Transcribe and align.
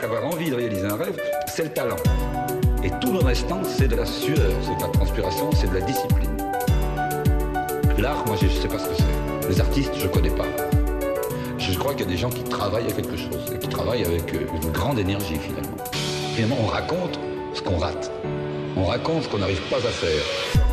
Qu'avoir 0.00 0.24
envie 0.26 0.50
de 0.50 0.56
réaliser 0.56 0.86
un 0.86 0.96
rêve, 0.96 1.20
c'est 1.46 1.64
le 1.64 1.68
talent. 1.68 1.96
Et 2.82 2.90
tout 3.00 3.12
le 3.12 3.18
restant, 3.18 3.62
c'est 3.62 3.88
de 3.88 3.94
la 3.94 4.06
sueur, 4.06 4.50
c'est 4.62 4.76
de 4.76 4.80
la 4.80 4.88
transpiration, 4.88 5.50
c'est 5.52 5.68
de 5.68 5.74
la 5.74 5.82
discipline. 5.82 6.30
L'art, 7.98 8.24
moi, 8.26 8.36
je 8.40 8.46
ne 8.46 8.50
sais 8.50 8.68
pas 8.68 8.78
ce 8.78 8.88
que 8.88 8.94
c'est. 8.96 9.48
Les 9.50 9.60
artistes, 9.60 9.92
je 9.98 10.06
ne 10.06 10.08
connais 10.08 10.30
pas. 10.30 10.46
Je 11.58 11.78
crois 11.78 11.92
qu'il 11.92 12.06
y 12.06 12.08
a 12.08 12.10
des 12.10 12.16
gens 12.16 12.30
qui 12.30 12.42
travaillent 12.42 12.88
à 12.88 12.92
quelque 12.92 13.16
chose, 13.16 13.52
et 13.54 13.58
qui 13.58 13.68
travaillent 13.68 14.04
avec 14.04 14.34
euh, 14.34 14.46
une 14.62 14.72
grande 14.72 14.98
énergie, 14.98 15.36
finalement. 15.36 15.76
Finalement, 16.34 16.56
on 16.62 16.66
raconte 16.66 17.18
ce 17.52 17.60
qu'on 17.60 17.76
rate. 17.76 18.10
On 18.76 18.86
raconte 18.86 19.24
ce 19.24 19.28
qu'on 19.28 19.38
n'arrive 19.38 19.60
pas 19.68 19.76
à 19.76 19.90
faire. 19.90 20.71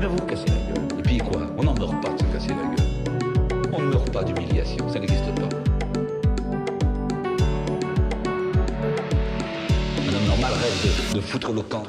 Vous 0.00 0.16
cassez 0.26 0.46
la 0.46 0.74
gueule? 0.74 0.98
Et 0.98 1.02
puis 1.02 1.18
quoi? 1.18 1.42
On 1.58 1.62
n'en 1.62 1.74
meurt 1.74 2.00
pas 2.02 2.10
de 2.10 2.18
se 2.18 2.24
casser 2.24 2.48
la 2.48 2.54
gueule. 2.54 2.86
On 3.72 3.80
ne 3.80 3.86
meurt 3.86 4.10
pas 4.10 4.24
d'humiliation, 4.24 4.88
ça 4.88 4.98
n'existe 4.98 5.34
pas. 5.34 5.48
Un 9.98 10.14
homme 10.14 10.26
normal 10.26 10.52
rêve 10.52 11.12
de, 11.12 11.16
de 11.16 11.20
foutre 11.20 11.52
le 11.52 11.62
camp. 11.62 11.84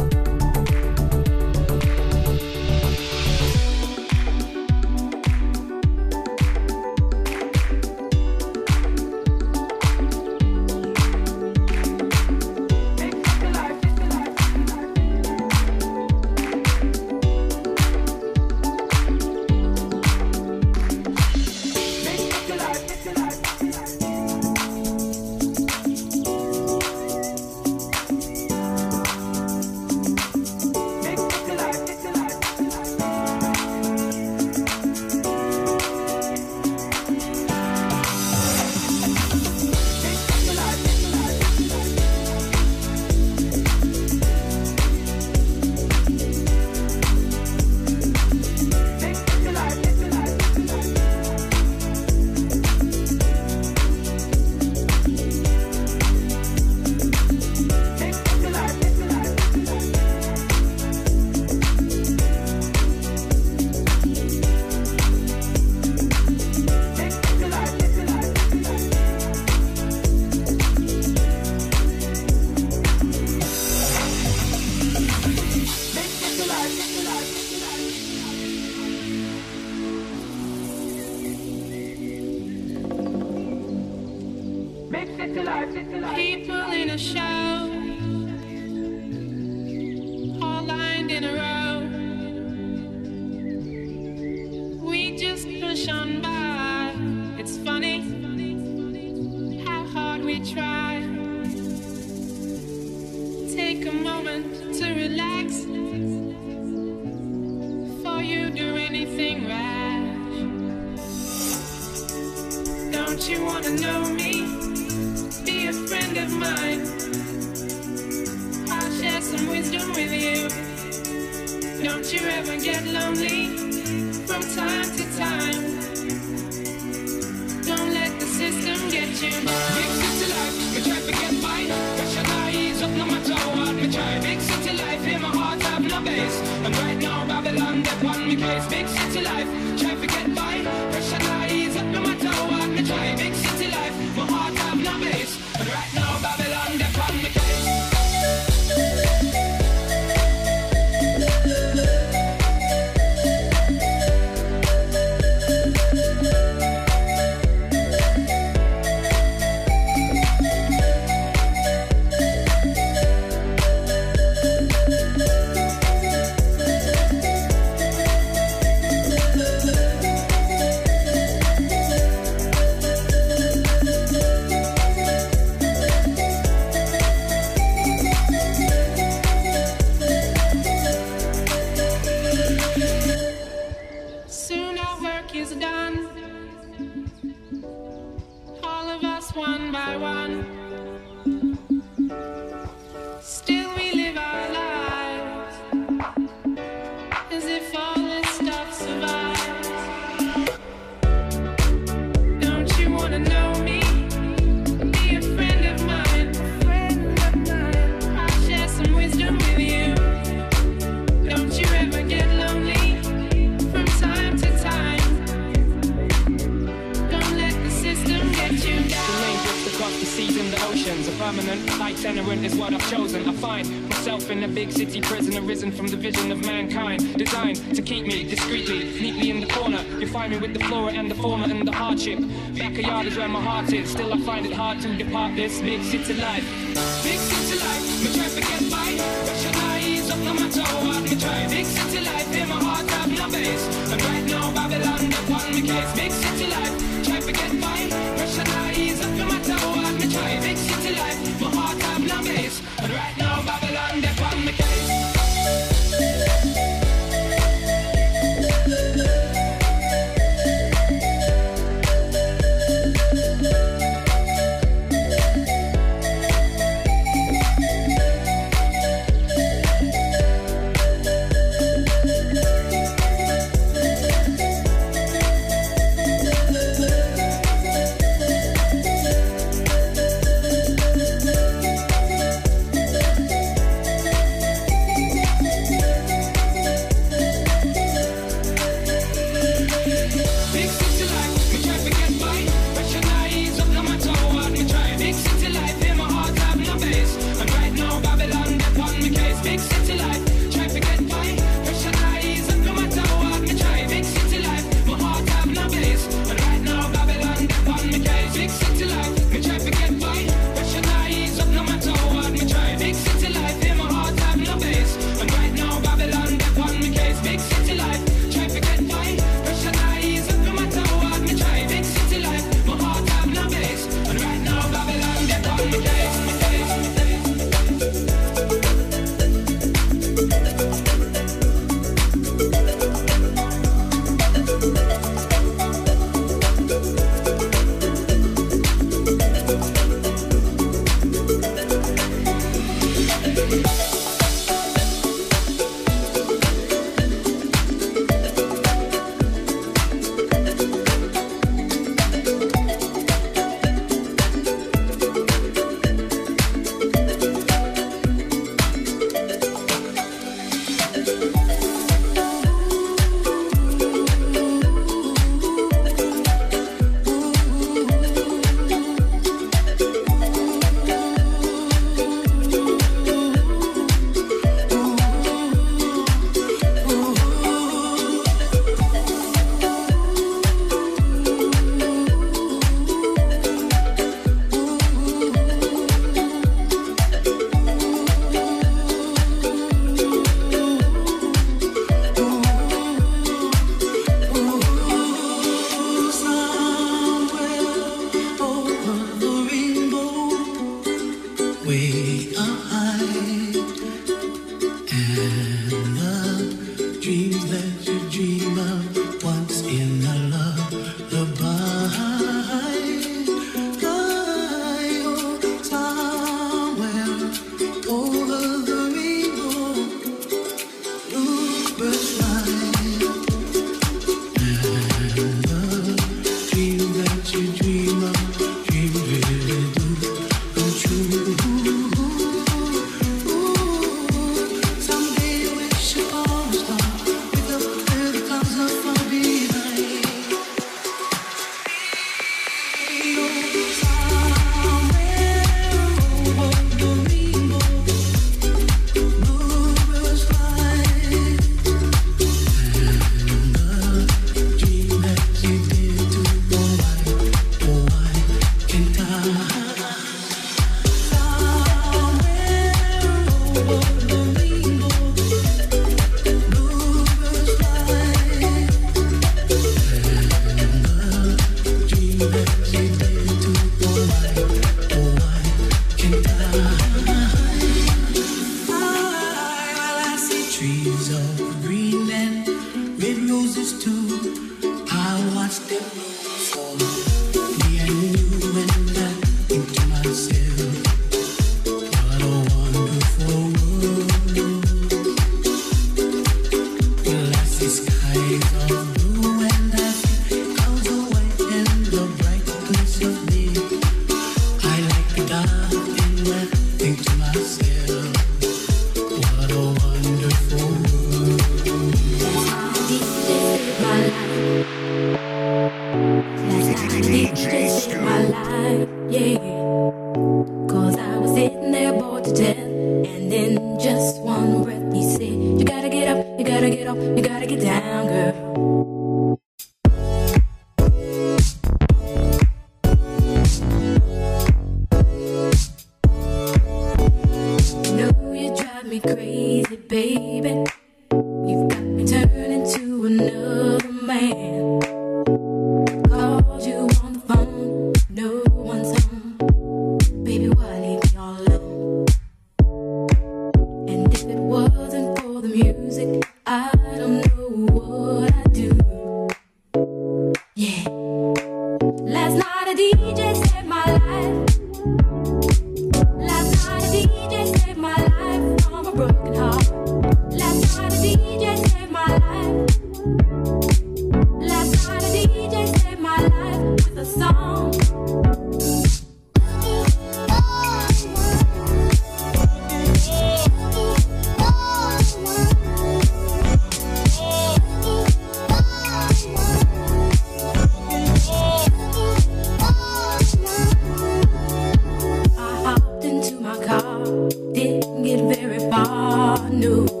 Very 598.47 598.59
far, 598.71 599.49
no. 599.51 600.00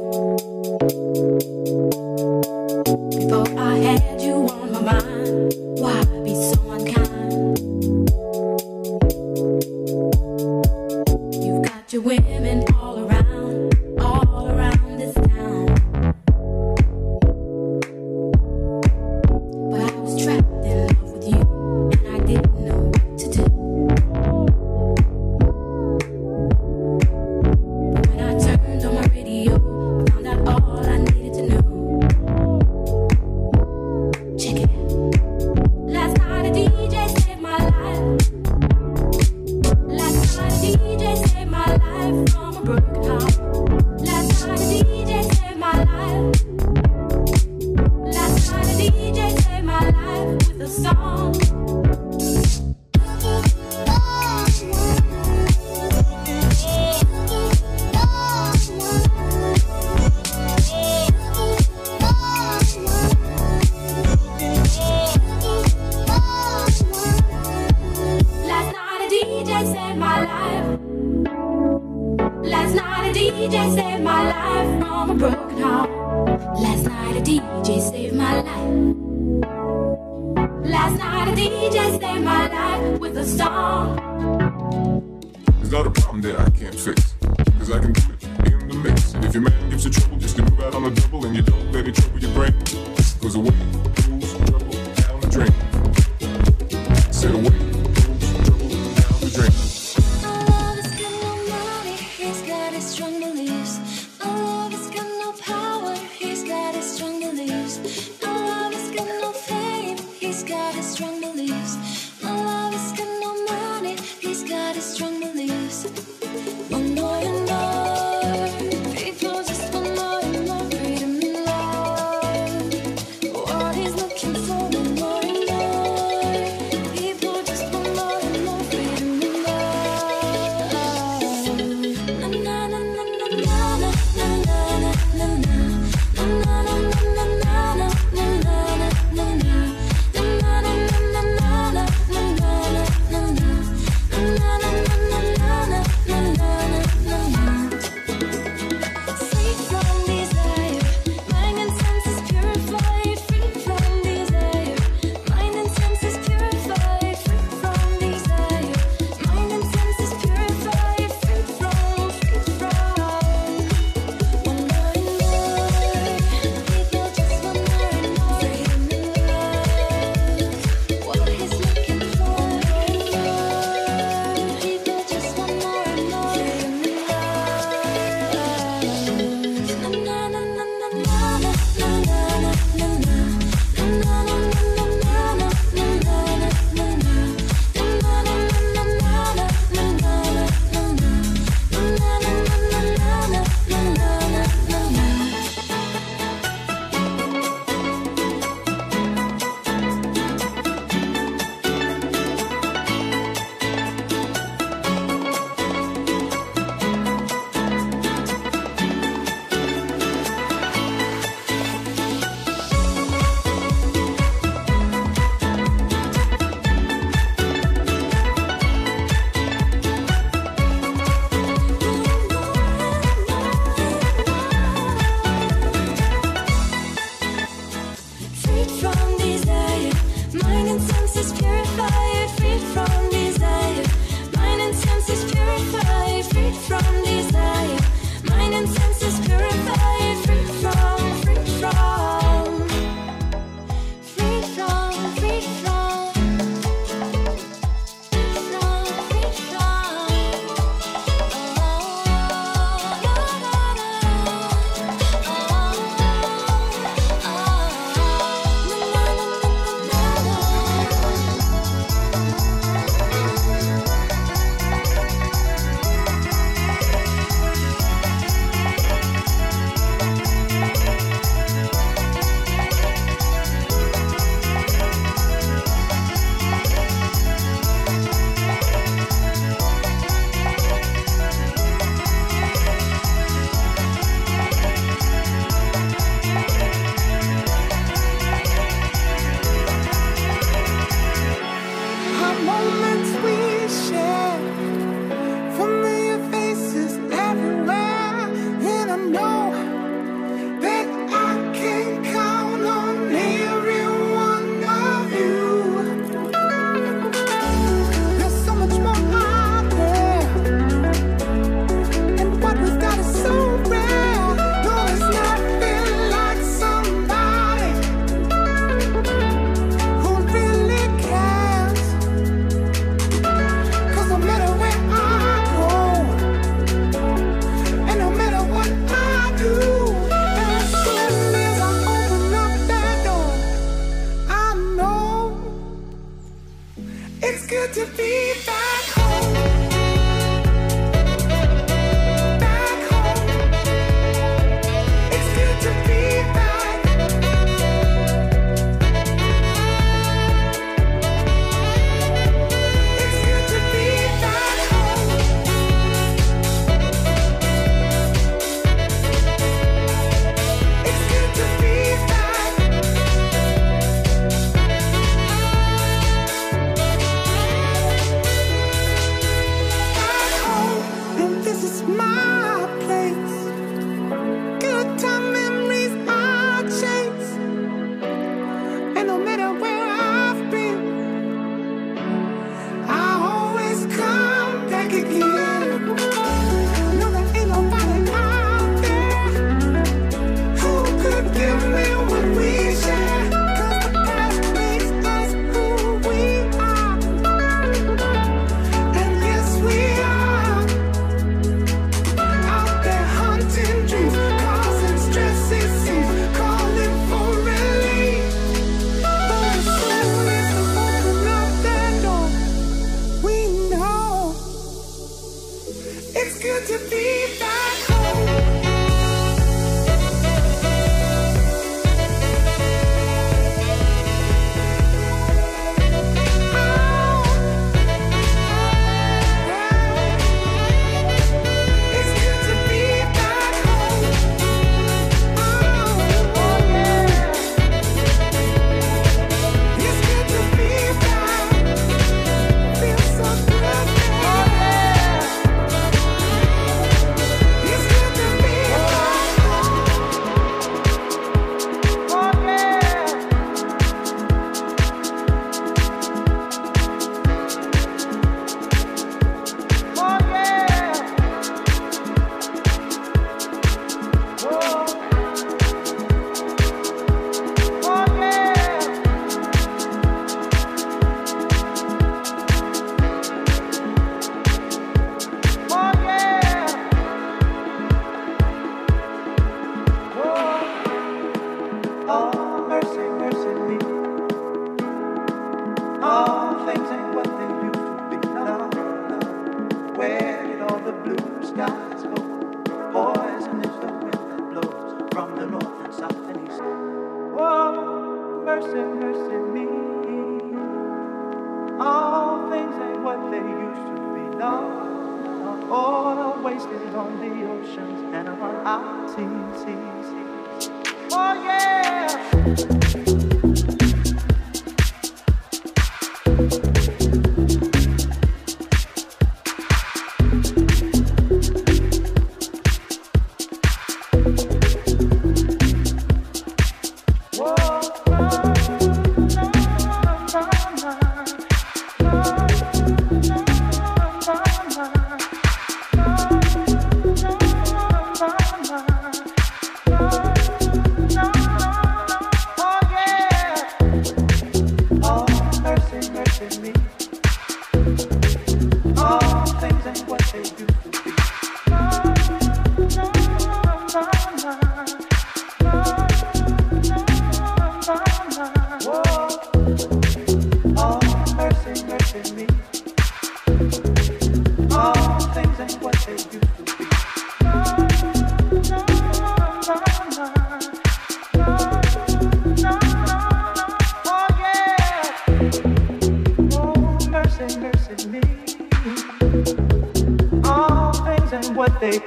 What 581.61 581.79
they 581.79 581.99
be. 581.99 582.05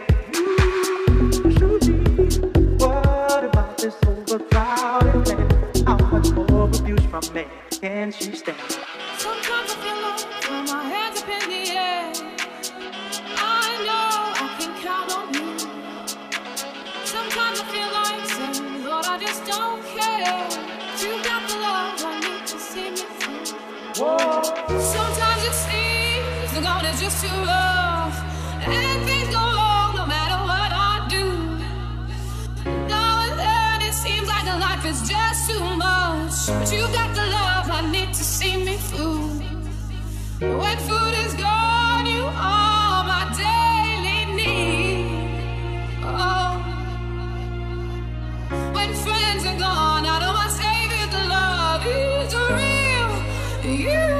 What 2.83 3.45
about 3.45 3.79
this 3.79 3.95
overcrowded 4.05 5.29
land? 5.29 5.83
How 5.87 5.97
much 6.09 6.31
more 6.33 6.67
abuse 6.67 7.05
from 7.07 7.23
man 7.33 7.47
can 7.71 8.11
she 8.11 8.33
stand? 8.35 8.59
Sometimes 9.17 9.71
I 9.71 9.77
feel 9.83 9.99
low, 10.03 10.17
throw 10.43 10.62
my 10.75 10.83
hands 10.88 11.23
up 11.23 11.29
in 11.29 11.49
the 11.51 11.71
air. 11.71 12.12
I 13.37 13.69
know 13.87 14.11
I 14.45 14.47
can 14.59 14.73
count 14.83 15.17
on 15.19 15.27
you. 15.35 15.57
Sometimes 17.05 17.61
I 17.61 17.64
feel 17.75 17.90
like 18.01 18.27
saying, 18.27 18.85
Lord, 18.85 19.07
I 19.07 19.19
just 19.19 19.45
don't 19.47 19.81
care. 19.95 20.49
You 20.99 21.23
got 21.23 21.49
the 21.49 21.57
love 21.62 22.03
I 22.05 22.19
need 22.27 22.45
to 22.49 22.59
see 22.59 22.90
me 22.90 23.05
through. 23.21 23.47
Sometimes 24.81 25.43
it 25.45 25.55
seems 25.55 26.53
the 26.55 26.61
going 26.61 26.87
is 26.87 27.01
just 27.01 27.25
too 27.25 27.38
rough, 27.47 28.17
and 28.66 29.05
things 29.05 29.29
go 29.29 29.40
wrong 29.40 29.94
no 29.96 30.07
matter 30.07 30.38
what 30.50 30.70
I 30.90 31.07
do. 31.09 31.27
Now 32.88 33.22
and 33.27 33.38
then 33.38 33.83
it 33.88 33.94
seems 33.94 34.29
like 34.29 34.44
life 34.61 34.85
is 34.87 35.09
just 35.09 35.50
too 35.50 35.64
much. 35.77 36.46
But 36.46 36.72
you've 36.72 36.92
got 36.92 37.14
the 37.14 37.27
love 37.27 37.70
I 37.70 37.88
need 37.90 38.09
to 38.14 38.24
see 38.24 38.57
me 38.64 38.77
through. 38.77 39.24
When 40.40 40.77
food 40.88 41.14
is 41.24 41.35
gone, 41.35 42.07
you 42.07 42.24
are 42.24 43.05
my 43.12 43.24
daily 43.42 44.20
need. 44.38 45.07
Oh. 46.03 46.50
When 48.74 48.90
friends 49.05 49.46
are 49.46 49.59
gone, 49.59 50.07
I 50.07 50.18
know 50.20 50.33
my 50.42 50.48
savior's 50.61 51.14
love 51.35 51.87
is 51.87 52.35
real. 52.59 53.12
you 53.81 54.13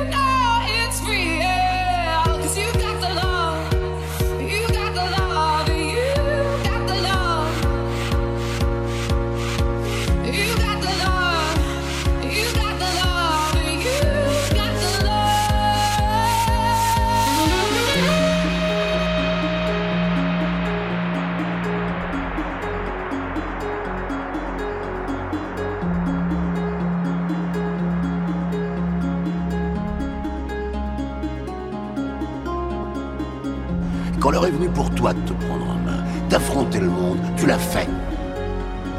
pour 34.75 34.91
toi 34.91 35.13
de 35.13 35.21
te 35.21 35.33
prendre 35.33 35.65
en 35.71 35.75
main, 35.75 36.05
d'affronter 36.29 36.81
le 36.81 36.89
monde, 36.89 37.19
tu 37.37 37.47
l'as 37.47 37.59
fait. 37.59 37.89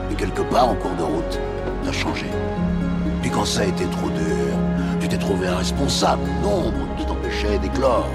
Mais 0.09 0.15
quelque 0.15 0.41
part, 0.41 0.69
en 0.69 0.75
cours 0.75 0.95
de 0.97 1.03
route, 1.03 1.39
t'as 1.83 1.91
changé. 1.91 2.25
Puis 3.21 3.29
quand 3.29 3.45
ça 3.45 3.61
a 3.61 3.65
été 3.65 3.85
trop 3.85 4.09
dur, 4.09 4.55
tu 4.99 5.07
t'es 5.07 5.17
trouvé 5.17 5.47
un 5.47 5.57
responsable, 5.57 6.21
une 6.23 6.47
ombre 6.47 6.87
qui 6.97 7.05
t'empêchait 7.05 7.57
d'éclore. 7.59 8.07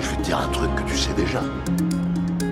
Je 0.00 0.08
vais 0.08 0.16
te 0.16 0.22
dire 0.22 0.38
un 0.38 0.48
truc 0.48 0.74
que 0.74 0.90
tu 0.90 0.96
sais 0.96 1.12
déjà. 1.14 1.40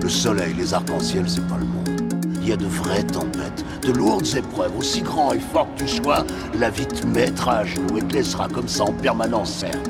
Le 0.01 0.09
soleil, 0.09 0.53
les 0.53 0.73
arcs-en-ciel, 0.73 1.25
c'est 1.27 1.45
pas 1.47 1.57
le 1.57 1.65
monde. 1.65 2.01
Il 2.41 2.49
y 2.49 2.53
a 2.53 2.57
de 2.57 2.65
vraies 2.65 3.03
tempêtes, 3.03 3.65
de 3.81 3.91
lourdes 3.91 4.27
épreuves, 4.35 4.77
aussi 4.77 5.01
grand 5.01 5.33
et 5.33 5.39
fort 5.39 5.67
que 5.75 5.83
tu 5.83 5.87
sois, 5.89 6.25
la 6.57 6.69
vie 6.69 6.85
te 6.85 7.05
mettra 7.05 7.57
à 7.57 7.65
genoux 7.65 7.97
et 7.97 8.01
te 8.01 8.13
laissera 8.13 8.47
comme 8.47 8.67
ça 8.67 8.85
en 8.85 8.93
permanence, 8.93 9.51
certes. 9.51 9.89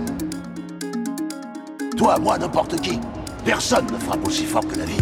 Toi, 1.96 2.18
moi, 2.20 2.38
n'importe 2.38 2.80
qui. 2.82 3.00
Personne 3.48 3.86
ne 3.86 3.98
frappe 3.98 4.28
aussi 4.28 4.44
fort 4.44 4.68
que 4.68 4.78
la 4.78 4.84
vie. 4.84 4.98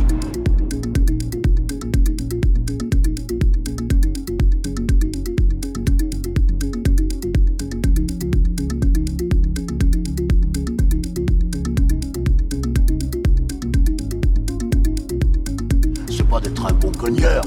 pas 16.29 16.39
d'être 16.39 16.65
un 16.67 16.73
bon 16.73 16.91
cogneur. 16.91 17.43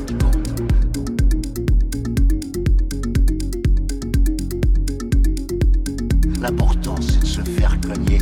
L'important, 6.40 6.96
c'est 7.00 7.20
de 7.20 7.26
se 7.26 7.40
faire 7.42 7.78
cogner 7.80 8.18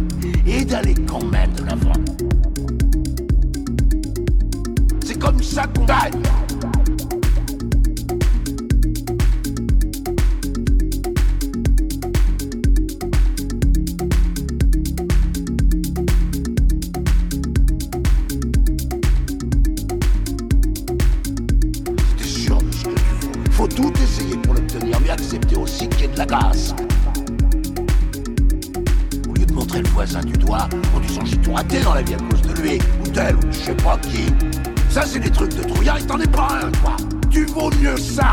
et 0.47 0.65
d'aller 0.67 0.95
quand 1.07 1.25
même 1.25 1.53
de 1.55 1.65
l'avant. 1.65 1.93
Comme 5.19 5.43
ça 5.43 5.65
qu'on 5.67 5.85
gagne. 5.85 6.23
Faut 23.51 23.67
tout 23.67 23.93
essayer 24.03 24.37
pour 24.37 24.55
l'obtenir, 24.55 25.01
mais 25.03 25.11
accepter 25.11 25.57
aussi 25.57 25.89
qu'il 25.89 26.03
y 26.03 26.05
ait 26.05 26.09
de 26.09 26.19
la 26.19 26.27
grâce. 26.27 26.75
Au 29.29 29.35
lieu 29.35 29.47
de 29.47 29.53
montrer 29.53 29.81
le 29.81 29.89
voisin 29.89 30.21
du 30.21 30.35
doigt 30.35 30.69
en 30.95 31.01
disant 31.01 31.25
j'ai 31.25 31.39
tout 31.39 31.53
raté 31.53 31.81
dans 31.81 31.95
la 31.95 32.03
vie 32.03 32.15
à 32.15 32.19
cause 32.19 32.43
de 32.43 32.61
lui, 32.61 32.79
ou 33.05 33.09
d'elle, 33.09 33.37
ou 33.37 33.41
je 33.51 33.59
sais 33.59 33.75
pas 33.75 33.99
qui. 33.99 34.56
Ça, 34.97 35.03
c'est 35.05 35.19
des 35.19 35.31
trucs 35.31 35.55
de 35.55 35.63
trouillard, 35.63 35.99
il 35.99 36.07
t'en 36.07 36.19
est 36.19 36.33
pas 36.33 36.49
un, 36.63 36.71
toi. 36.71 36.97
Tu 37.31 37.45
vaux 37.45 37.71
mieux 37.83 37.99
ça. 37.99 38.33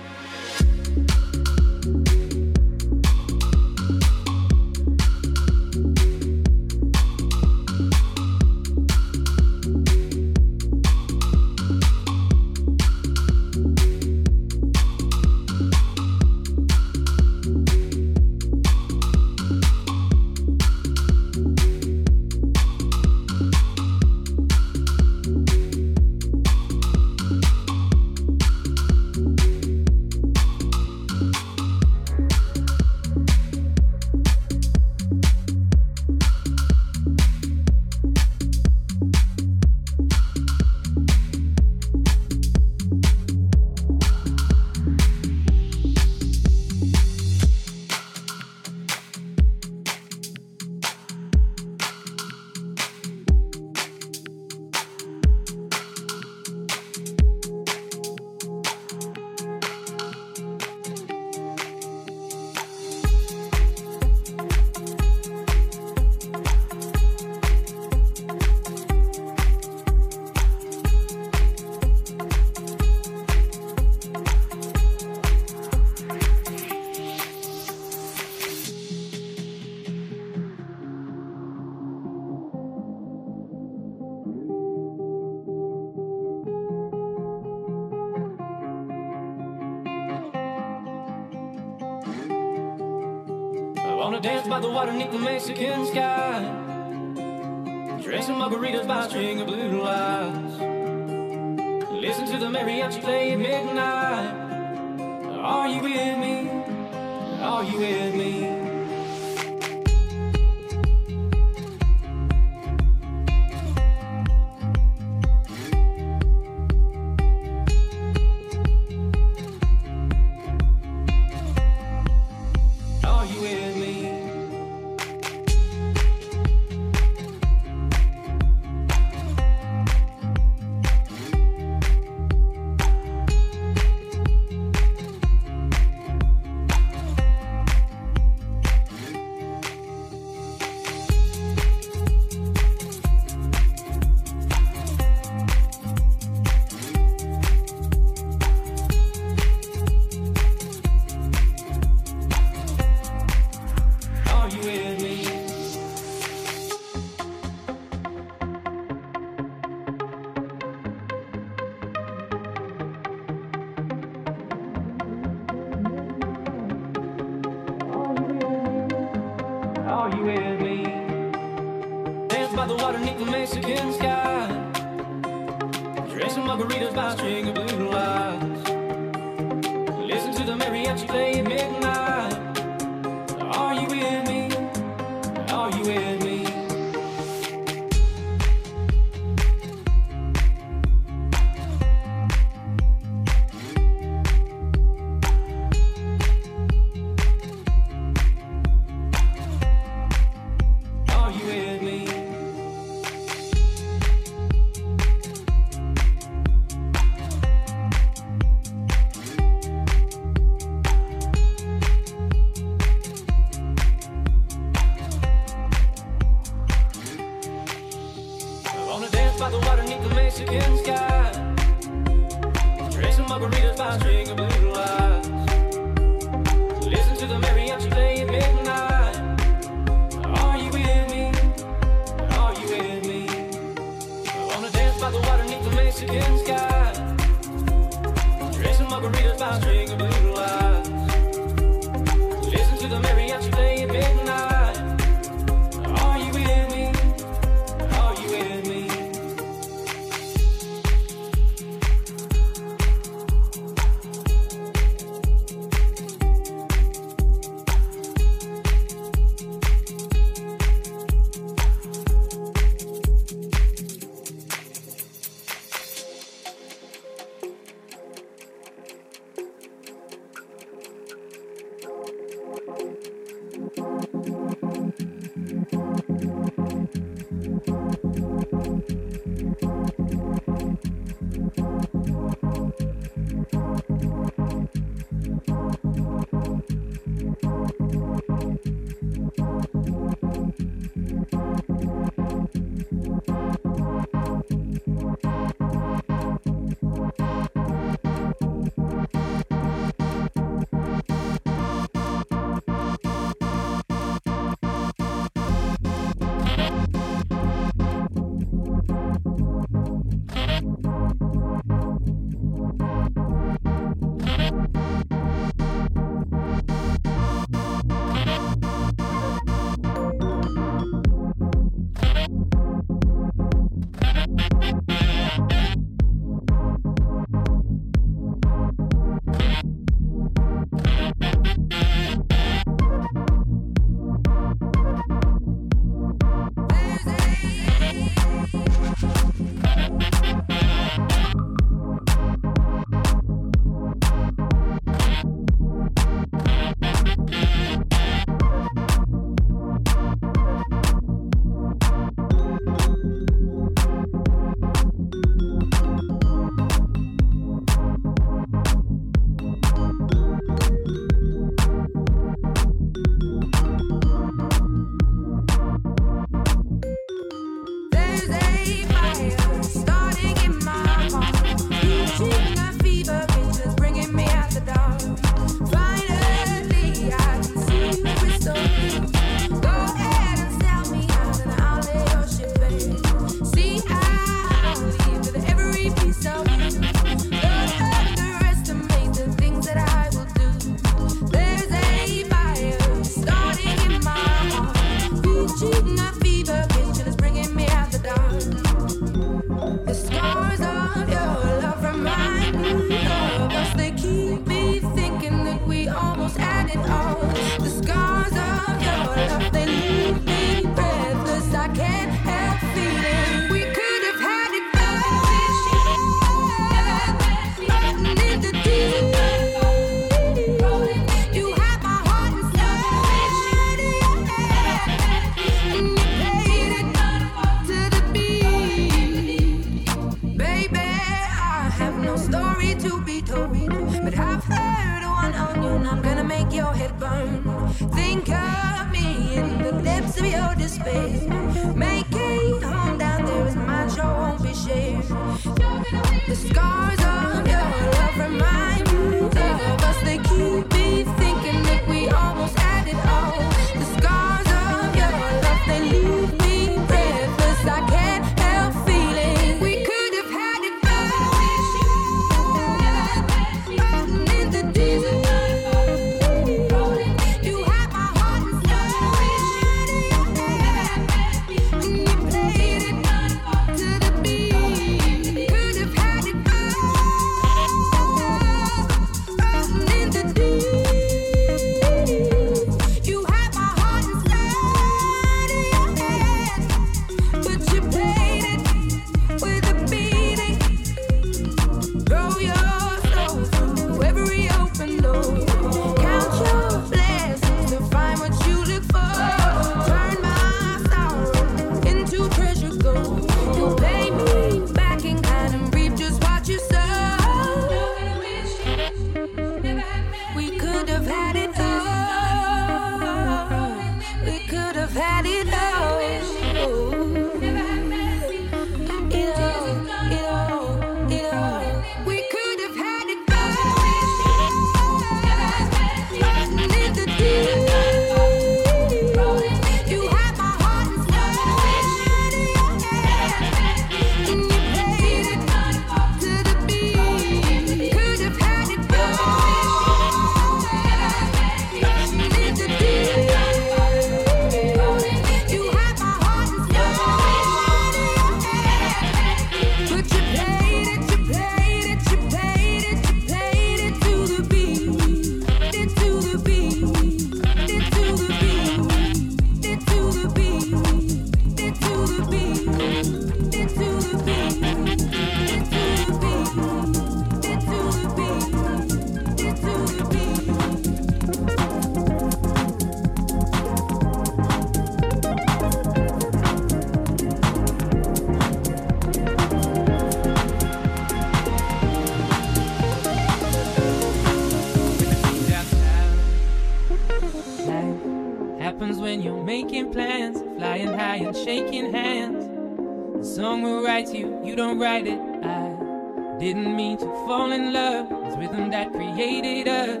you 594.54 594.58
don't 594.58 594.78
write 594.78 595.04
it. 595.04 595.18
I 595.42 596.38
didn't 596.38 596.76
mean 596.76 596.96
to 596.98 597.06
fall 597.26 597.50
in 597.50 597.72
love. 597.72 598.06
It's 598.24 598.36
rhythm 598.36 598.70
that 598.70 598.92
created 598.92 599.66
us. 599.66 600.00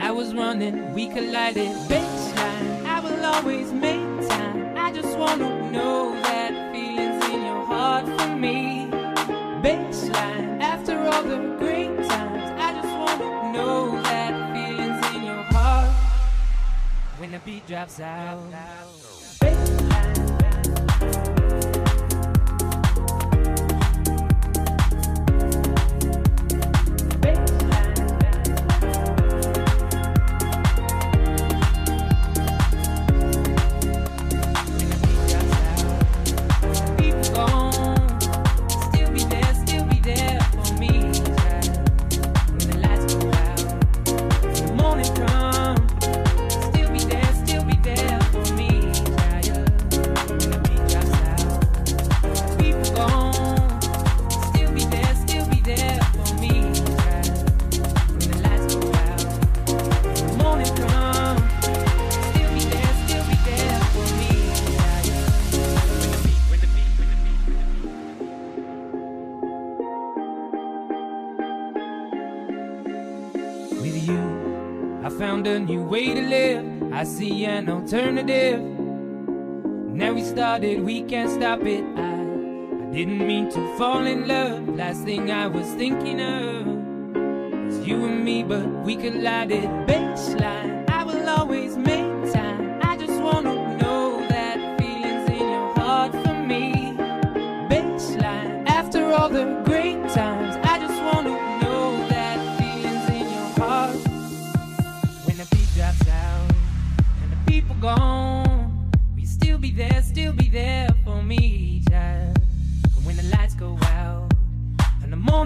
I 0.00 0.10
was 0.10 0.32
running, 0.32 0.94
we 0.94 1.08
collided. 1.08 1.68
Bassline, 1.86 2.86
I 2.86 3.00
will 3.00 3.22
always 3.26 3.74
make 3.74 4.00
time. 4.26 4.74
I 4.78 4.90
just 4.90 5.18
wanna 5.18 5.70
know 5.70 6.14
that 6.22 6.72
feelings 6.72 7.22
in 7.26 7.44
your 7.44 7.62
heart 7.66 8.06
for 8.06 8.34
me. 8.34 8.88
Bassline, 9.62 10.62
after 10.62 10.98
all 10.98 11.22
the 11.22 11.56
great 11.58 11.94
times, 12.08 12.48
I 12.66 12.72
just 12.80 12.94
wanna 13.02 13.52
know 13.52 14.00
that 14.00 14.32
feelings 14.54 15.14
in 15.14 15.24
your 15.24 15.42
heart 15.52 15.90
when 17.18 17.32
the 17.32 17.40
beat 17.40 17.66
drops 17.66 18.00
out. 18.00 18.95
see 77.06 77.44
an 77.44 77.68
alternative. 77.68 78.60
Now 78.60 80.12
we 80.12 80.22
started, 80.24 80.82
we 80.82 81.02
can't 81.02 81.30
stop 81.30 81.60
it. 81.62 81.84
I, 81.96 82.12
I 82.12 82.92
didn't 82.92 83.26
mean 83.26 83.48
to 83.50 83.78
fall 83.78 84.04
in 84.04 84.26
love. 84.26 84.68
Last 84.68 85.04
thing 85.04 85.30
I 85.30 85.46
was 85.46 85.66
thinking 85.74 86.20
of 86.20 86.66
was 86.66 87.86
you 87.86 88.04
and 88.04 88.24
me, 88.24 88.42
but 88.42 88.66
we 88.84 88.96
collided. 88.96 89.64
Bassline. 89.86 90.55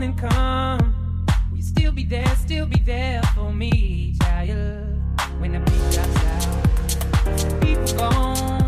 morning 0.00 0.16
come, 0.16 1.26
will 1.50 1.58
you 1.58 1.62
still 1.62 1.92
be 1.92 2.04
there, 2.04 2.34
still 2.36 2.64
be 2.64 2.78
there 2.78 3.22
for 3.34 3.52
me, 3.52 4.14
child? 4.22 4.98
When 5.38 5.52
the 5.52 5.60
beat 5.60 5.92
drops 5.92 6.24
out, 6.24 7.60
people 7.60 7.98
gone. 7.98 8.59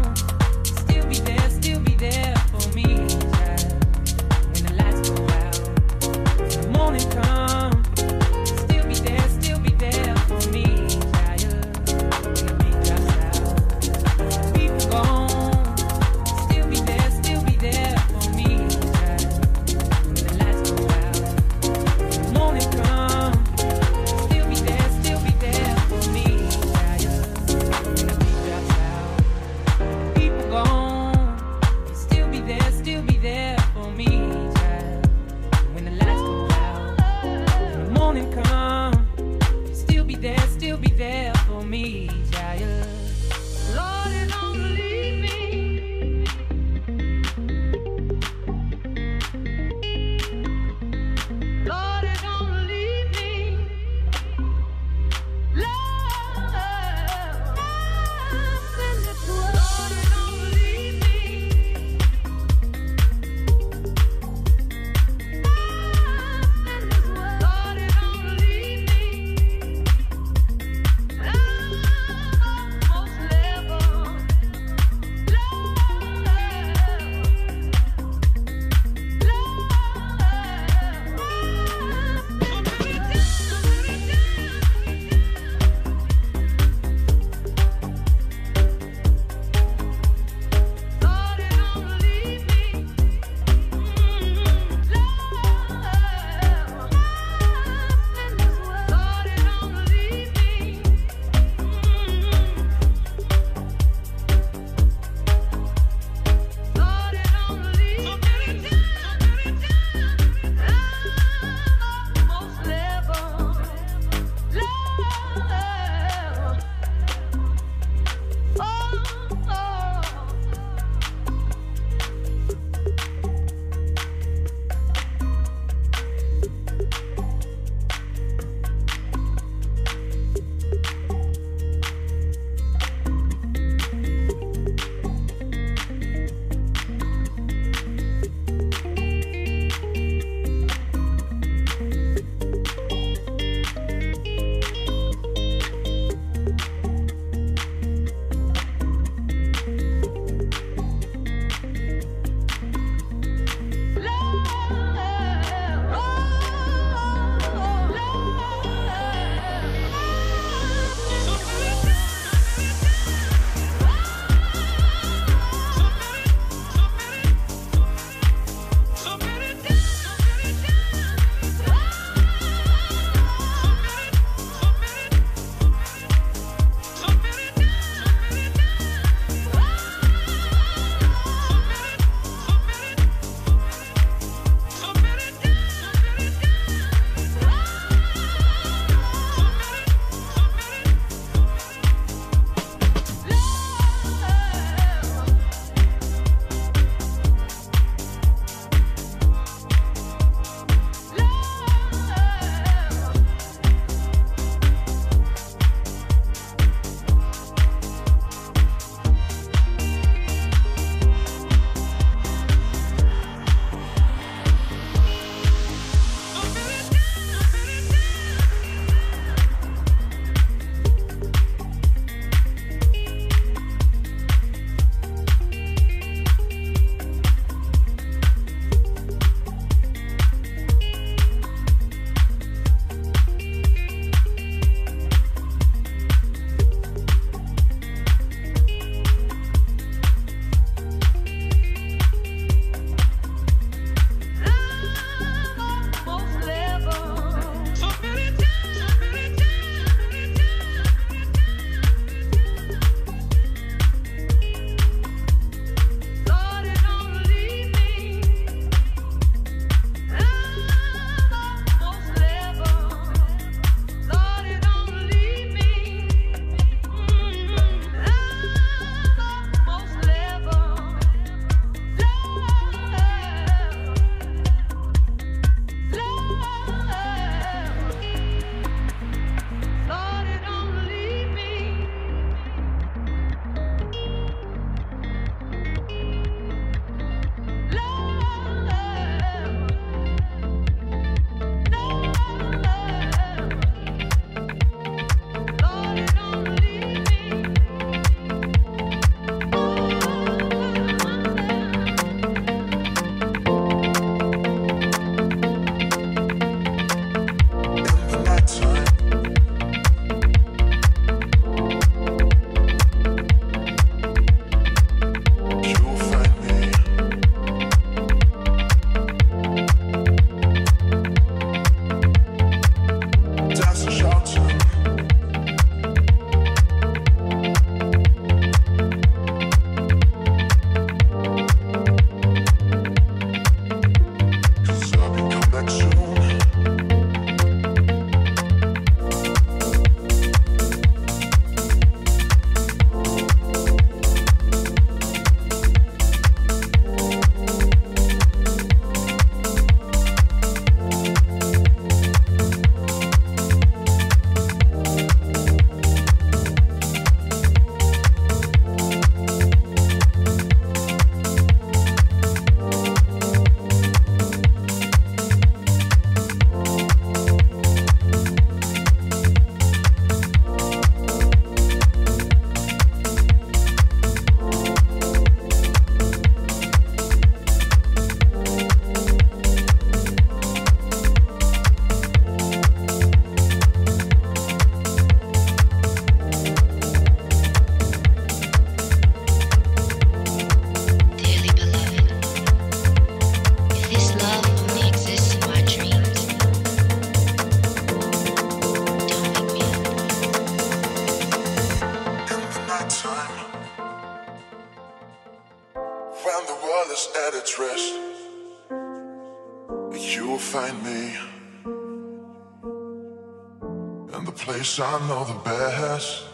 Place 414.73 414.87
I 414.87 415.09
know 415.09 415.25
the 415.25 415.35
best. 415.45 416.25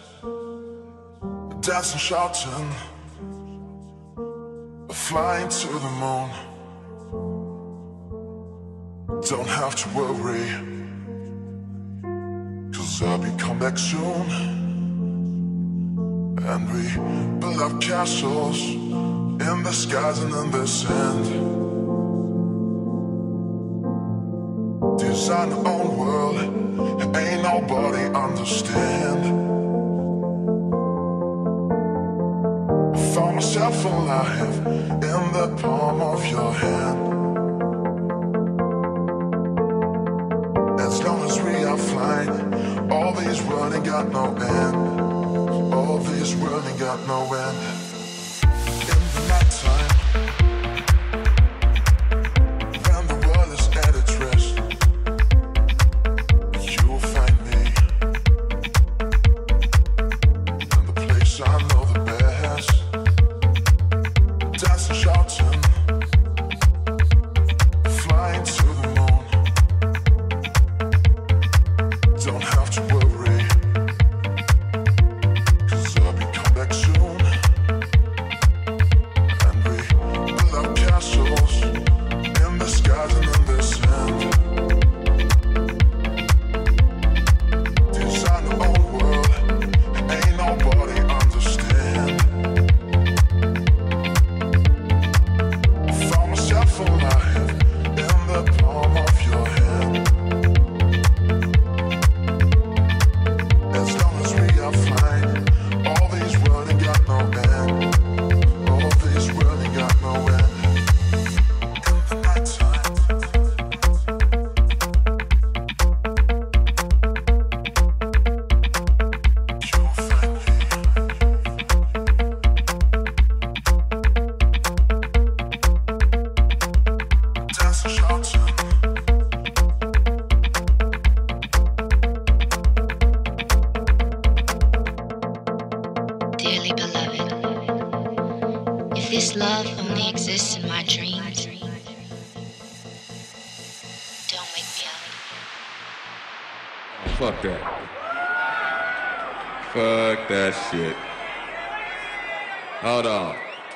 Dancing, 1.61 1.99
shouting, 1.99 2.71
flying 4.91 5.49
to 5.49 5.69
the 5.69 5.91
moon. 6.03 6.31
Don't 9.29 9.49
have 9.49 9.75
to 9.77 9.89
worry, 9.99 10.49
cause 12.73 13.03
I'll 13.03 13.19
be 13.19 13.31
come 13.39 13.59
back 13.59 13.77
soon. 13.77 14.31
And 16.51 16.63
we 16.73 16.83
build 17.41 17.61
up 17.61 17.81
castles 17.81 18.61
in 18.61 19.63
the 19.63 19.73
skies 19.73 20.19
and 20.23 20.35
in 20.35 20.51
the 20.51 20.67
sand. 20.67 21.25
Design 24.99 25.53
our 25.53 25.67
own 25.67 25.99
world, 25.99 26.08
nobody 27.61 28.05
understand. 28.15 29.23
Found 33.15 33.35
myself 33.37 33.85
alive 33.85 34.57
in 35.11 35.23
the 35.39 35.57
palm 35.61 36.01
of 36.01 36.25
your 36.27 36.53
hand. 36.53 36.99
As 40.81 41.03
long 41.03 41.21
as 41.29 41.41
we 41.41 41.65
are 41.65 41.79
flying, 41.79 42.93
all 42.93 43.13
these 43.13 43.41
running 43.43 43.83
got 43.83 44.13
no 44.13 44.27
end. 44.35 45.75
All 45.75 45.99
these 45.99 46.35
running 46.35 46.79
got 46.79 47.07
no 47.07 47.21
end. 47.35 47.78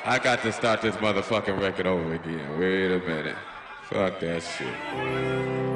I 0.05 0.19
got 0.19 0.41
to 0.41 0.51
start 0.51 0.81
this 0.81 0.95
motherfucking 0.97 1.61
record 1.61 1.87
over 1.87 2.15
again. 2.15 2.59
Wait 2.59 2.91
a 2.91 2.99
minute. 2.99 3.37
Fuck 3.89 4.19
that 4.19 4.43
shit. 4.43 5.72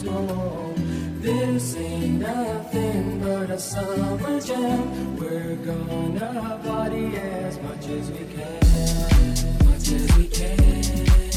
friends 0.00 0.28
go. 0.28 0.74
This 1.20 1.76
ain't 1.76 2.20
nothing 2.20 3.20
but 3.20 3.50
a 3.50 3.58
summer 3.58 4.40
jam. 4.40 5.16
We're 5.16 5.56
gonna 5.56 6.60
party 6.64 7.16
as 7.16 7.60
much 7.60 7.86
as 7.88 8.10
we 8.10 8.24
can, 8.34 9.66
much 9.66 9.92
as 9.92 10.16
we 10.16 10.28
can. 10.28 11.29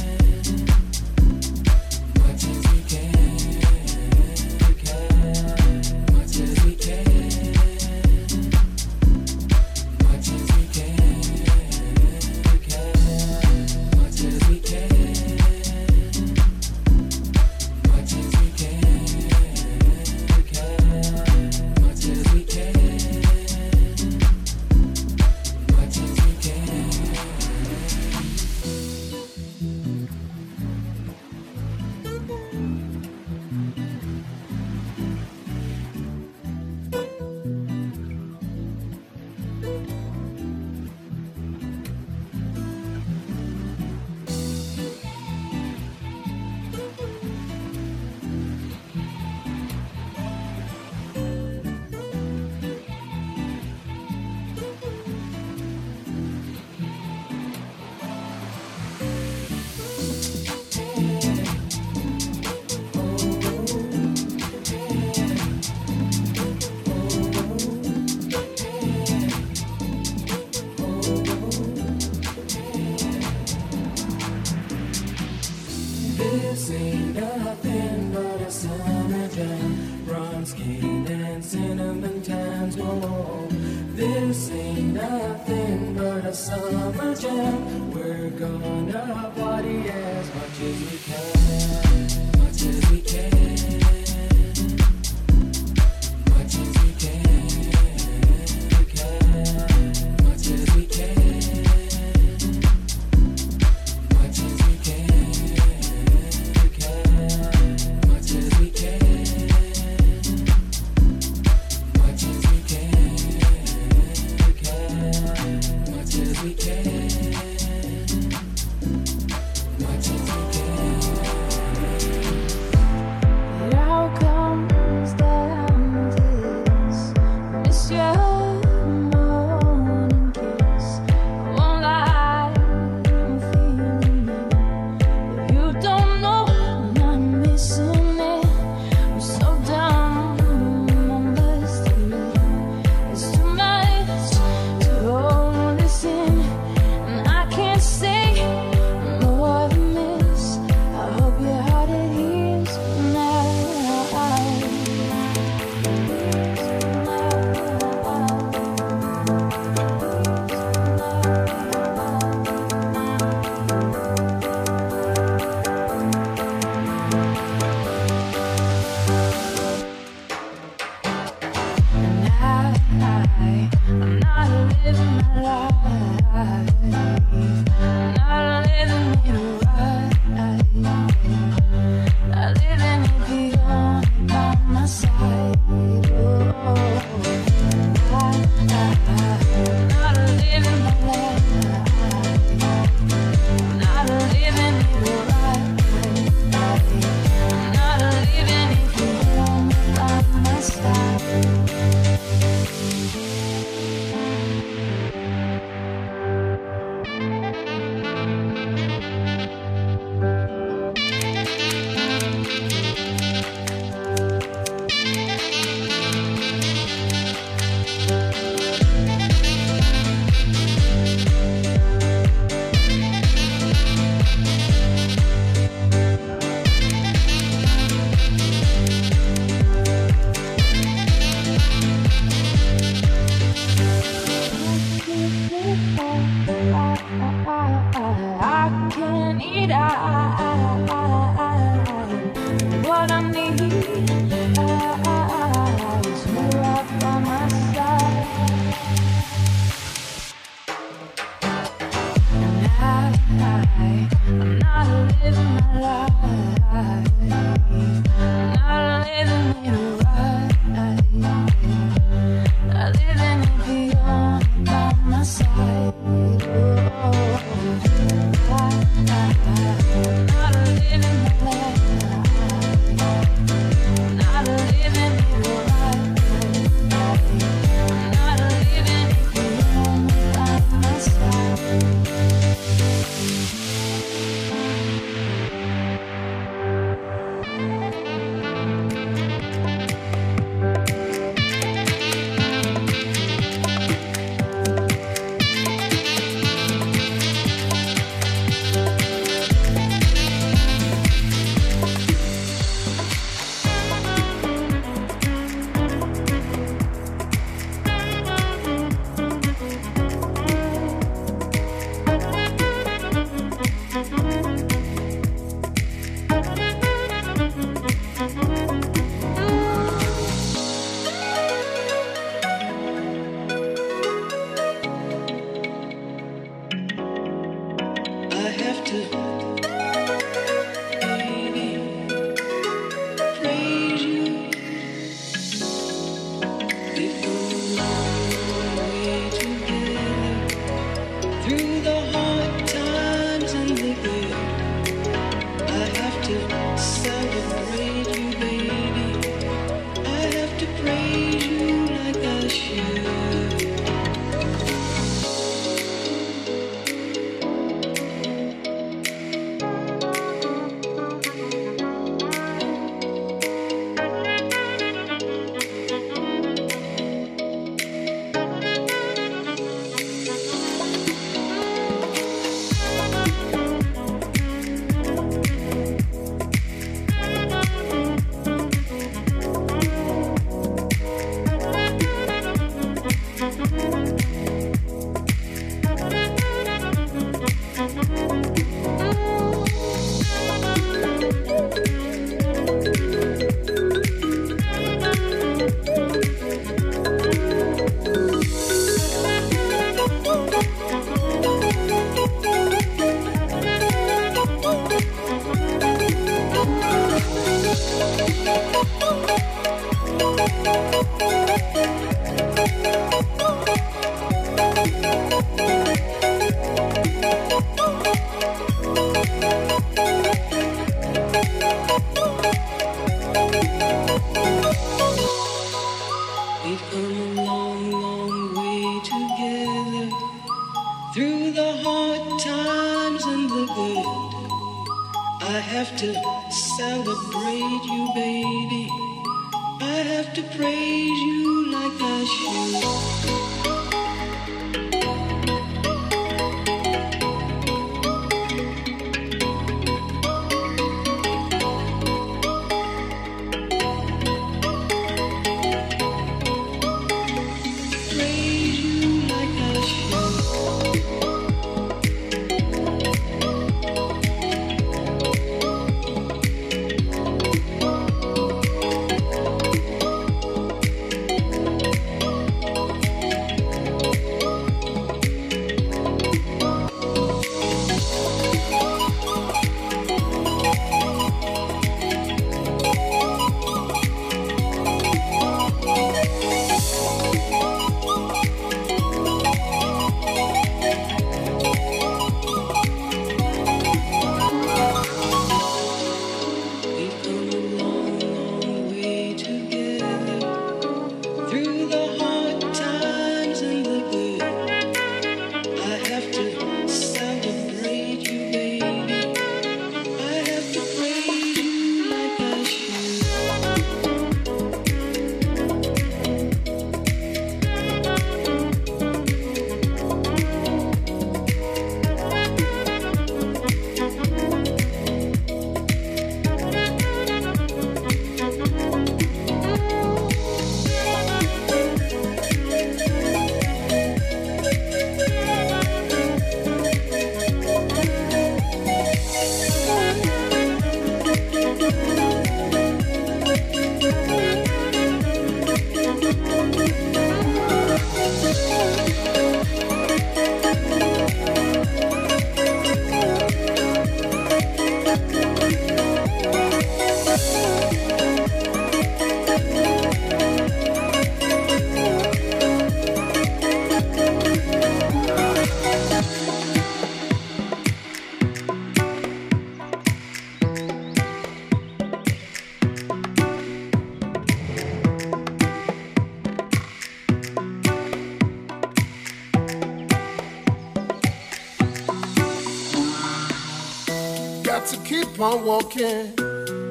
Got 584.84 584.92
to 584.92 585.00
keep 585.06 585.40
on 585.40 585.64
walking 585.66 586.38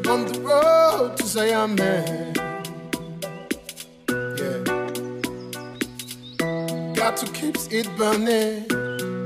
on 0.08 0.24
the 0.24 0.40
road 0.40 1.14
to 1.18 1.26
Zion, 1.26 1.74
man. 1.74 2.32
Yeah. 4.38 4.62
Got 6.94 7.18
to 7.18 7.26
keep 7.32 7.56
it 7.70 7.86
burning 7.98 8.64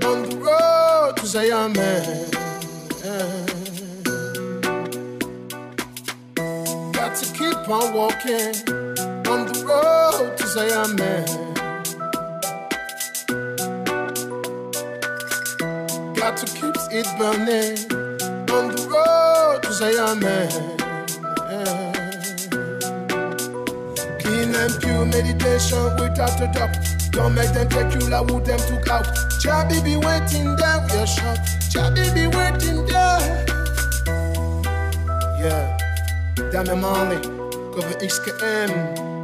on 0.04 0.28
the 0.28 0.36
road 0.42 1.16
to 1.18 1.26
man. 1.74 2.26
Yeah. 3.04 3.46
Got 6.90 7.14
to 7.18 7.26
keep 7.34 7.68
on 7.68 7.94
walking 7.94 8.56
on 9.28 9.46
the 9.46 9.64
road 9.64 10.36
to 10.38 10.46
Zion, 10.48 10.96
man. 10.96 11.24
Got 16.16 16.36
to 16.38 16.46
keep 16.46 16.74
it 16.90 17.06
burning 17.16 18.05
man. 19.94 20.50
Yeah. 21.48 21.92
Clean 24.20 24.54
and 24.54 24.80
pure 24.80 25.04
meditation 25.06 25.84
without 26.00 26.40
a 26.40 26.50
doubt. 26.52 26.76
Don't 27.12 27.34
make 27.34 27.52
them 27.52 27.68
take 27.68 27.94
you 27.94 28.08
like 28.08 28.28
who 28.28 28.40
them 28.40 28.58
took 28.58 28.88
out. 28.88 29.06
Chabi 29.40 29.82
be 29.84 29.96
waiting 29.96 30.56
there 30.56 30.86
your 30.92 31.06
shot. 31.06 31.38
Chabi 31.70 32.12
be 32.14 32.26
waiting 32.26 32.84
there. 32.86 33.44
Yeah. 35.38 35.76
Damian 36.50 36.80
Marley, 36.80 37.20
cover 37.74 37.94
XKM. 38.00 39.15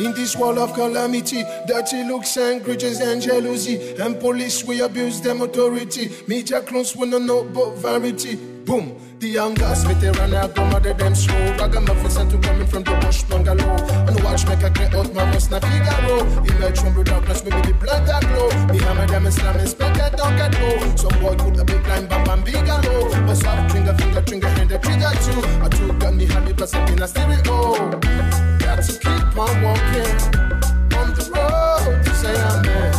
In 0.00 0.14
this 0.14 0.34
world 0.34 0.56
of 0.56 0.72
calamity, 0.72 1.44
dirty 1.66 2.04
looks 2.04 2.34
and 2.38 2.64
grudges 2.64 3.00
and 3.00 3.20
jealousy, 3.20 3.94
and 4.00 4.18
police 4.18 4.64
we 4.64 4.80
abuse 4.80 5.20
them 5.20 5.42
authority. 5.42 6.10
Media 6.26 6.62
clones 6.62 6.96
wanna 6.96 7.18
know 7.18 7.40
about 7.40 7.76
variety. 7.76 8.36
Boom, 8.64 8.96
the 9.18 9.28
young 9.28 9.52
guys 9.52 9.84
veteran 9.84 10.32
are 10.32 10.48
go 10.48 10.64
mother 10.64 10.94
them 10.94 11.14
slow. 11.14 11.36
Ragamuffins 11.58 12.16
and 12.16 12.30
to 12.30 12.38
coming 12.38 12.66
from 12.66 12.82
the 12.84 12.94
bush 13.02 13.24
bungalow. 13.24 13.76
And 14.08 14.24
watch 14.24 14.46
make 14.48 14.62
a 14.62 14.70
clear 14.70 14.88
out 14.96 15.12
my 15.12 15.30
voice 15.32 15.50
na 15.50 15.60
Figaro. 15.60 16.24
Emerge 16.48 16.80
from 16.80 16.94
the 16.94 17.04
darkness, 17.04 17.44
maybe 17.44 17.60
the 17.60 17.74
blood 17.74 18.06
that 18.06 18.22
glow. 18.22 18.48
Me 18.72 18.78
hammer 18.78 19.06
them 19.06 19.26
and 19.26 19.34
slam 19.34 19.58
and 19.58 19.68
spec 19.68 19.92
that 19.98 20.16
don't 20.16 20.34
get 20.34 20.58
low. 20.62 20.96
Some 20.96 21.20
boy 21.20 21.36
could 21.36 21.56
have 21.56 21.66
been 21.66 21.82
blind, 21.82 22.08
bam 22.08 22.24
bam 22.24 22.42
bigalo. 22.42 23.10
But 23.26 23.34
soft 23.34 23.70
trigger, 23.70 23.92
oh. 23.92 24.00
finger, 24.00 24.22
trigger, 24.22 24.48
hand 24.48 24.70
the 24.70 24.78
trigger 24.78 25.12
too. 25.20 25.44
I 25.60 25.68
took 25.68 25.98
gun 25.98 26.16
me 26.16 26.24
happy 26.24 26.54
plus 26.54 26.72
up 26.72 26.88
in 26.88 27.02
a 27.02 27.06
stereo. 27.06 27.76
Got 28.60 28.82
to 28.84 28.98
keep 28.98 29.19
on 29.38 29.62
walking 29.62 30.16
on 30.98 31.14
the 31.14 31.30
road 31.34 32.04
to 32.04 32.14
say 32.14 32.34
amen. 32.50 32.92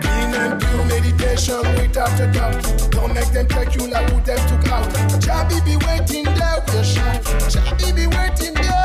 Clean 0.00 0.34
and 0.34 0.60
pure 0.60 0.84
meditation 0.84 1.60
without 1.76 2.32
doubt. 2.32 2.90
Don't 2.90 3.14
make 3.14 3.30
them 3.32 3.46
take 3.46 3.74
you 3.76 3.88
like 3.88 4.10
who 4.10 4.20
them 4.22 4.38
took 4.48 4.72
out. 4.72 4.88
Chabi 5.20 5.64
be 5.64 5.76
waiting 5.86 6.24
there 6.24 6.60
with 6.66 6.74
a 6.74 6.84
shot. 6.84 7.22
Chabi 7.48 7.94
be 7.94 8.06
waiting 8.06 8.54
there. 8.54 8.75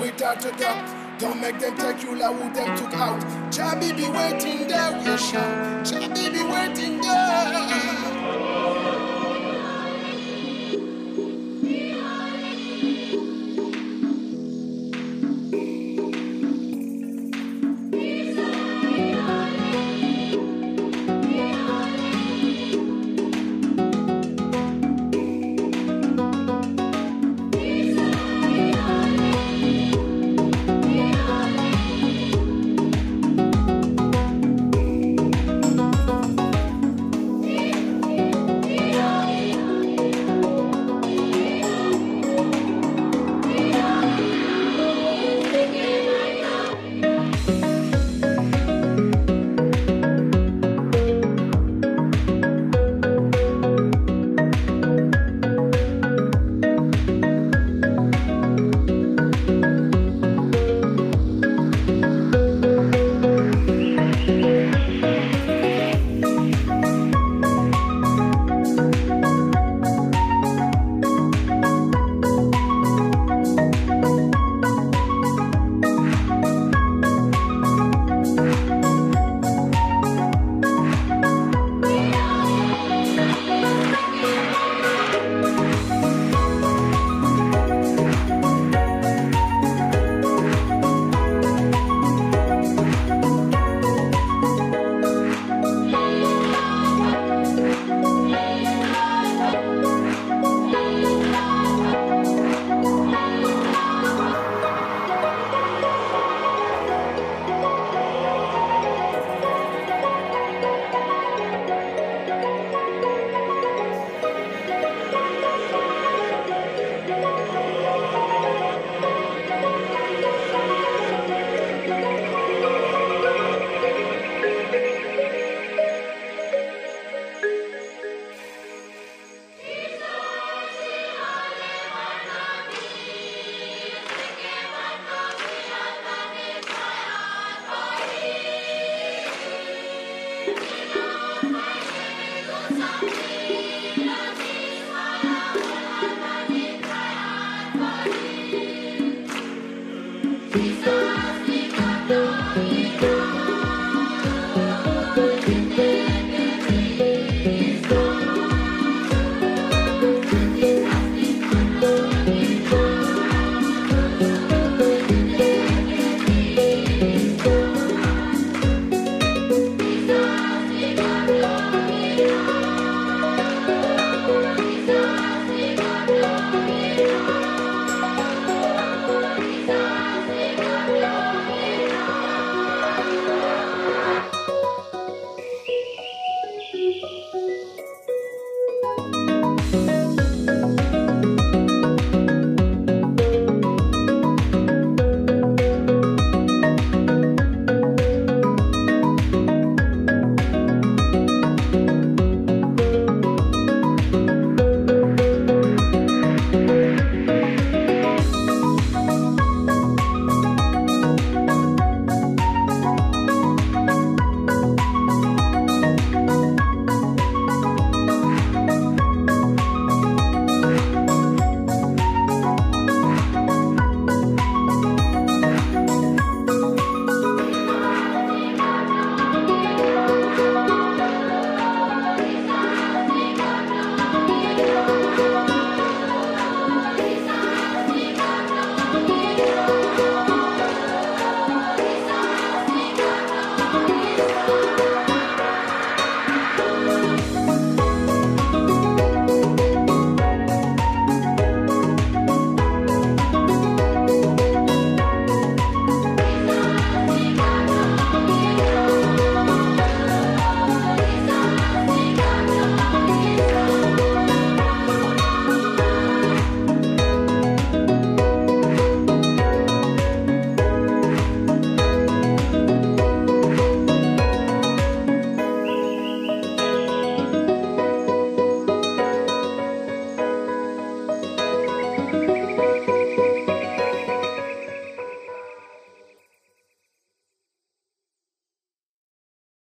Without 0.00 0.44
a 0.44 0.52
doubt. 0.52 1.18
Don't 1.18 1.40
make 1.40 1.58
them 1.58 1.76
take 1.78 2.02
you 2.02 2.14
like 2.16 2.36
who 2.36 2.52
them 2.52 2.76
took 2.76 2.94
out. 2.94 3.20
Chabi 3.50 3.96
be 3.96 4.08
waiting 4.08 4.68
there 4.68 4.96
a 4.96 5.18
shot. 5.18 5.84
Chabi 5.84 6.32
be 6.32 6.42
waiting 6.44 7.00
there. 7.00 8.15